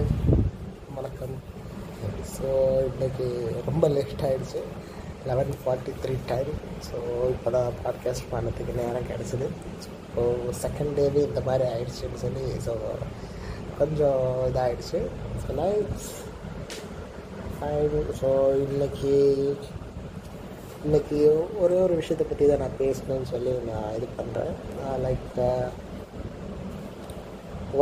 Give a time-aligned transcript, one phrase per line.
[0.00, 0.36] Hi
[0.96, 1.32] வணக்கம்.
[2.34, 2.46] So
[2.88, 3.26] இன்றைக்கி
[3.66, 4.60] ரொம்ப லேட் ஆகிடுச்சு
[5.28, 6.50] eleven forty three time
[6.86, 6.98] so
[7.32, 9.46] இப்போ தான் பாட்காஸ்ட் பண்ணதுக்கு நேரம் கிடச்சிது.
[10.14, 10.22] ஸோ
[10.62, 12.74] செகண்ட் டேவே இந்த மாதிரி ஆயிடுச்சுன்னு சொல்லி ஸோ
[13.80, 15.00] கொஞ்சம் இதாகிடுச்சு
[15.42, 15.86] ஸோ நான்
[18.20, 18.30] ஸோ
[18.66, 19.14] இன்றைக்கி
[20.86, 21.20] இன்றைக்கி
[21.64, 24.54] ஒரே ஒரு விஷயத்தை பற்றி தான் நான் பேசணும்னு சொல்லி நான் இது பண்ணுறேன்
[25.06, 25.28] லைக்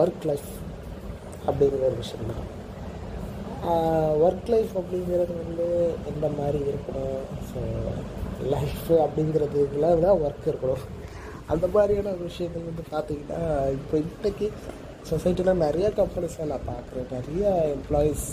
[0.00, 0.50] ஒர்க் லைஃப்
[1.48, 2.48] அப்படிங்கிற ஒரு விஷயம் தான்.
[4.25, 5.68] ஒர்க் லைஃப் அப்படிங்கிறது வந்து
[6.12, 7.22] எந்த மாதிரி இருக்கணும்?
[7.50, 7.61] ஸோ
[8.54, 10.84] லைஃப் அப்படிங்கிறதுக்குள்ள தான் ஒர்க் இருக்கணும்.
[11.52, 13.43] அந்த மாதிரியான விஷயங்கள் வந்து பார்த்தீங்கன்னா
[13.76, 14.46] இப்போ இன்றைக்கி
[15.11, 17.44] சொசைட்டியில் நிறைய கம்பெனிஸை நான் பார்க்குறேன் நிறைய
[17.76, 18.24] எம்ப்ளாயீஸ்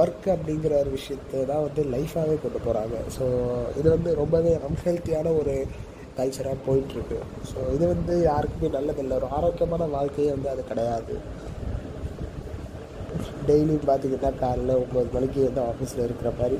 [0.00, 3.24] ஒர்க் அப்படிங்கிற ஒரு விஷயத்தை தான் வந்து லைஃபாகவே கொண்டு போகிறாங்க ஸோ
[3.80, 5.54] இது வந்து ரொம்பவே அன்ஹெல்த்தியான ஒரு
[6.18, 7.18] கல்ச்சராக போயிட்டுருக்கு.
[7.50, 9.16] ஸோ இது வந்து யாருக்குமே நல்லதில்லை.
[9.20, 11.14] ஒரு ஆரோக்கியமான வாழ்க்கையே வந்து அது கிடையாது.
[13.48, 16.56] டெய்லியும் பார்த்திங்கன்னா காலையில் ஒம்பது மணிக்கு வந்து ஆஃபீஸில் இருக்கிற மாதிரி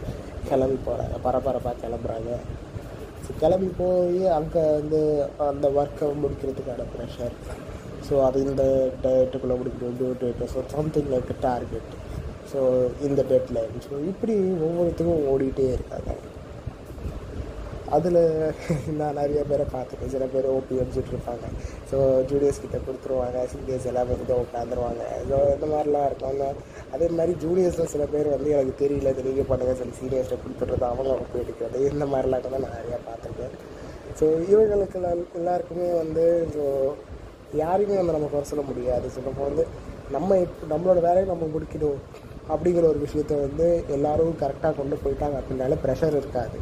[0.49, 2.31] கிளம்பி போகிறாங்க பரபரப்பாக கிளம்புறாங்க.
[3.25, 5.01] ஸோ கிளம்பி போய் அங்கே வந்து
[5.51, 7.37] அந்த ஒர்க்கை முடிக்கிறதுக்கான ப்ரெஷர்
[8.07, 8.65] ஸோ அது இந்த
[9.05, 9.97] டேட்டுக்குள்ளே முடிக்கணும்.
[10.01, 11.93] Due date so something like target
[12.53, 12.61] so
[13.09, 14.35] இந்த டேட்டில் ஸோ இப்படி
[14.67, 16.13] ஒவ்வொருத்துக்கும் ஓடிட்டே இருக்காங்க.
[17.97, 18.19] அதில்
[18.99, 21.47] நான் நிறைய பேரை பார்த்துருக்கேன் சில பேர் ஓபி அடிச்சுட்டு இருப்பாங்க.
[21.91, 21.97] ஸோ
[22.31, 23.39] ஜூனியர்ஸ் கிட்டே கொடுத்துருவாங்க.
[23.53, 26.43] சீனியர்ஸ் எல்லாம் வந்து உட்காந்துருவாங்க ஸோ இந்த மாதிரிலாம் இருக்காங்க
[26.97, 29.13] அதே மாதிரி ஜூனியர்ஸில் சில பேர் வந்து எனக்கு தெரியல.
[29.15, 33.57] இது நீங்கள் பண்ணுங்க சொல்லி கொடுத்துட்றது அவங்க ஓப்பி எடுக்கிறது இந்த மாதிரிலாம் கூட நான் நிறையா பார்த்துருக்கேன்.
[34.21, 34.99] ஸோ இவங்களுக்கு
[35.41, 36.25] எல்லாருக்குமே வந்து
[36.57, 36.65] ஸோ
[37.63, 39.07] யாரையுமே வந்து நம்ம குறை சொல்ல முடியாது.
[39.15, 39.65] ஸோ நம்ம வந்து
[40.17, 40.39] நம்ம
[40.73, 42.01] நம்மளோட வேலையை நம்ம முடிக்கணும்.
[42.53, 45.37] அப்படிங்கிற ஒரு விஷயத்த வந்து எல்லோரும் கரெக்டாக கொண்டு போயிட்டாங்க.
[45.41, 46.57] அப்படின்னால ப்ரெஷர் இருக்காது.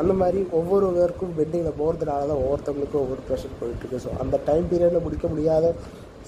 [0.00, 4.00] அந்த மாதிரி ஒவ்வொரு ஒர்க்கும் பெண்டிங்கில் போகிறதுனால தான் ஒவ்வொருத்தவங்களுக்கும் ஒவ்வொரு ப்ரெஷர் போயிட்டுருக்கு.
[4.04, 5.74] ஸோ அந்த டைம் பீரியடில் முடிக்க முடியாத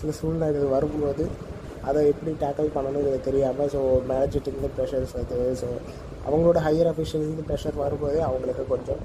[0.01, 1.25] சில சூழ்நிலைகள் வரும்போது
[1.89, 5.41] அதை எப்படி டேக்கிள் பண்ணணுங்கிறது தெரியாமல் ஸோ மேனேஜர்லேருந்து ப்ரெஷர்ஸ் வருது.
[5.63, 5.69] ஸோ
[6.27, 9.03] அவங்களோட ஹையர் அஃபிஷியல்ஸ்லேருந்து ப்ரெஷர் வரும்போதே அவங்களுக்கு கொஞ்சம்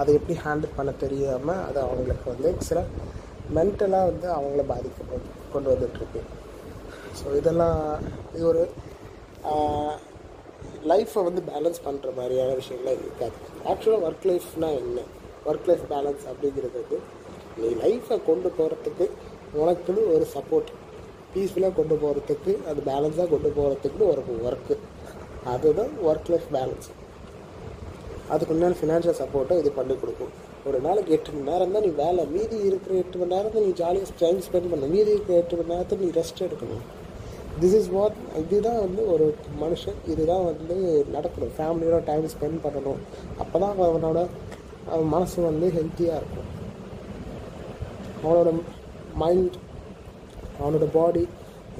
[0.00, 2.80] அதை எப்படி ஹேண்டில் பண்ண தெரியாமல் அது அவங்களுக்கு வந்து சில
[3.56, 5.20] மென்டலாக வந்து அவங்கள பாதிக்க
[5.54, 6.20] கொண்டு வந்துட்டுருக்கு.
[7.18, 7.80] ஸோ இதெல்லாம்
[8.36, 8.62] இது ஒரு
[10.90, 13.36] லைஃப்பை வந்து பேலன்ஸ் பண்ணுற மாதிரியான விஷயங்கள்லாம் இருக்காது.
[13.70, 15.00] ஆக்சுவலாக ஒர்க் லைஃப்னால் என்ன?
[15.48, 16.98] ஒர்க் லைஃப் பேலன்ஸ் அப்படிங்கிறது வந்து
[17.60, 19.06] நீ லைஃப்பை கொண்டு போகிறதுக்கு
[19.62, 20.70] உனக்குன்னு ஒரு சப்போர்ட்
[21.34, 24.76] பீஸ்ஃபுல்லாக கொண்டு போகிறதுக்கு அது பேலன்ஸாக கொண்டு போகிறதுக்குன்னு ஒரு ஒர்க்கு
[25.52, 26.88] அதுதான் ஒர்க் லைஃப் பேலன்ஸ்
[28.34, 30.32] அதுக்கு உண்டான ஃபினான்ஷியல் சப்போர்ட்டை இது பண்ணி கொடுக்கும்.
[30.68, 32.22] ஒரு நாளைக்கு எட்டு மணி நேரம் தான் நீ வேலை.
[32.34, 34.86] மீதி இருக்கிற எட்டு மணி நேரத்தை நீ ஜாலியாக டைம் ஸ்பெண்ட் பண்ண.
[34.94, 36.82] மீதி இருக்கிற எட்டு மணி நேரத்தை நீ ரெஸ்ட் எடுக்கணும்.
[37.62, 39.26] திஸ் இஸ் வாட் இதுதான் வந்து ஒரு
[39.62, 40.76] மனுஷன் இதுதான் வந்து
[41.16, 41.54] நடக்கணும்.
[41.58, 43.00] ஃபேமிலியோட டைம் ஸ்பெண்ட் பண்ணணும்.
[43.42, 44.20] அப்போ தான் அவனோட
[44.92, 46.48] அவன் மனசு வந்து ஹெல்த்தியாக இருக்கும்.
[48.24, 48.50] அவனோட
[49.22, 49.56] மைண்ட்
[50.60, 51.24] அவனோட பாடி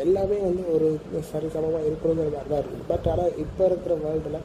[0.04, 0.88] எல்லாமே வந்து ஒரு
[1.30, 2.88] சரிசமமாக இருக்கணுங்கிற மாதிரி தான் இருக்குது.
[2.90, 4.44] பட் ஆனால் இப்போ இருக்கிற வேர்ல்டில்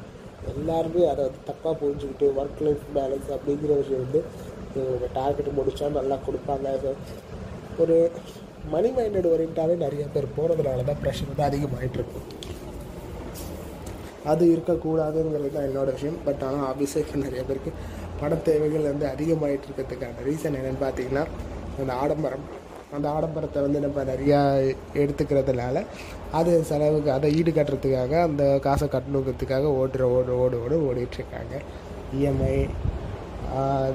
[0.54, 4.22] எல்லாருமே அதை வந்து தப்பாக புரிஞ்சுக்கிட்டு ஒர்க் லைஃப் பேலன்ஸ் அப்படிங்கிற விஷயம் வந்து
[5.18, 6.96] டார்கெட் முடித்தா நல்லா கொடுப்பாங்க.
[7.84, 7.98] ஒரு
[8.72, 12.22] மணி மைண்டட் ஓரியன்டாகவே நிறைய பேர் போகிறதுனால தான் ப்ரெஷர் வந்து அதிகமாகிட்டுருக்கு
[14.32, 16.20] அது இருக்கக்கூடாதுங்கிறது தான் என்னோட விஷயம்.
[16.26, 17.72] பட் ஆனால் ஆஃபீஸுக்கு நிறைய பேருக்கு
[18.20, 21.24] பண தேவைகள் வந்து அதிகமாகிட்டு இருக்கிறதுக்கான ரீசன் என்னென்னு பார்த்தீங்கன்னா
[21.82, 22.46] அந்த ஆடம்பரம்.
[22.96, 24.40] அந்த ஆடம்பரத்தை வந்து நம்ம நிறையா
[25.04, 25.78] எடுத்துக்கிறதுனால
[26.40, 31.54] அது செலவுக்கு அதை ஈடுகட்டுறதுக்காக அந்த காசை கட்டணுங்கிறதுக்காக ஓடுற ஓடு ஓடு ஓடு ஓடிட்டுருக்காங்க.
[32.18, 32.58] இஎம்ஐ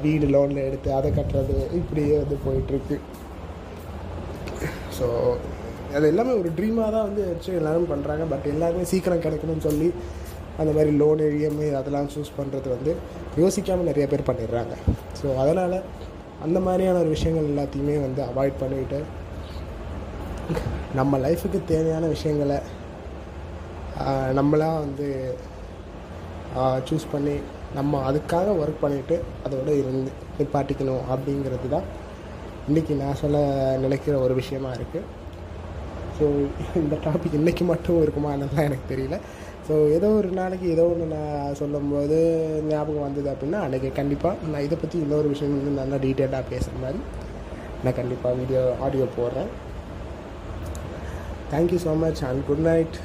[0.05, 2.99] வீடு லோனில் எடுத்து அதை கட்டுறது இப்படியே வந்து போயிட்டுருக்கு.
[4.99, 5.07] ஸோ
[5.97, 9.89] அது எல்லாமே ஒரு ட்ரீமாக தான் வந்து வச்சு எல்லோரும் பண்ணுறாங்க பட் எல்லாருமே சீக்கிரம் கிடைக்கணும்னு சொல்லி
[10.61, 12.93] அந்த மாதிரி லோன் இஎம்ஐ அதெல்லாம் சூஸ் பண்ணுறது வந்து
[13.43, 14.75] யோசிக்காமல் நிறைய பேர் பண்ணிடுறாங்க.
[15.21, 15.77] ஸோ அதனால்
[16.47, 18.99] அந்த மாதிரியான ஒரு விஷயங்கள் எல்லாத்தையுமே வந்து அவாய்ட் பண்ணிவிட்டு
[20.95, 22.59] நம்ம லைஃபுக்கு தேவையான விஷயங்களை
[24.39, 25.07] நம்மளாக வந்து
[26.89, 27.35] சூஸ் பண்ணி
[27.75, 29.17] நம்ம அதுக்காக ஒர்க் பண்ணிவிட்டு
[29.47, 31.89] அதோட இருந்து நிப்பாட்டிக்கணும் அப்படிங்கிறது தான்
[32.69, 33.39] இன்றைக்கி நான் சொல்ல
[33.83, 35.07] நினைக்கிற ஒரு விஷயமா இருக்குது
[36.17, 36.25] ஸோ
[36.81, 39.17] இந்த டாபிக் இன்றைக்கி மட்டும் இருக்குமா அதெல்லாம் எனக்கு தெரியல.
[39.67, 42.19] ஸோ ஏதோ ஒரு நாளைக்கு ஏதோ ஒன்று நான் சொல்லும்போது
[42.71, 47.01] ஞாபகம் வந்தது அப்படின்னா அன்றைக்கி கண்டிப்பாக நான் இதை பற்றி இன்னொரு விஷயம் வந்து நல்லா டீட்டெயிலாக பேசுகிற மாதிரி
[47.85, 49.51] நான் கண்டிப்பாக வீடியோ ஆடியோ போடுறேன்.
[51.53, 52.99] Thank you so much and good night